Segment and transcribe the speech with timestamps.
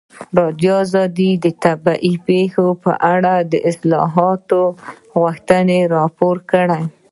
[0.81, 4.61] ازادي راډیو د طبیعي پېښې په اړه د اصلاحاتو
[5.19, 6.81] غوښتنې راپور کړې.